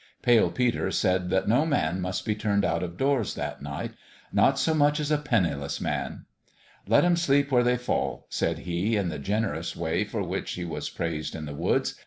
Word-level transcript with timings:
Pale 0.23 0.49
Peter 0.53 0.89
said 0.89 1.29
that 1.29 1.47
no 1.47 1.63
man 1.63 2.01
must 2.01 2.25
be 2.25 2.33
turned 2.33 2.65
out 2.65 2.81
of 2.81 2.97
doors 2.97 3.35
that 3.35 3.61
night 3.61 3.91
not 4.33 4.57
so 4.57 4.73
much 4.73 4.99
as 4.99 5.11
a 5.11 5.19
penniless 5.19 5.79
man." 5.79 6.25
Let 6.87 7.05
'em 7.05 7.15
sleep 7.15 7.51
where 7.51 7.61
they 7.63 7.77
fall," 7.77 8.25
said 8.29 8.57
he, 8.65 8.95
in 8.95 9.09
the 9.09 9.19
generous 9.19 9.75
way 9.75 10.03
for 10.03 10.23
which 10.23 10.53
he 10.53 10.65
was 10.65 10.89
praised 10.89 11.35
in 11.35 11.45
the 11.45 11.53
woods. 11.53 11.93